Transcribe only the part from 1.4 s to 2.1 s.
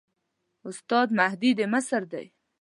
د مصر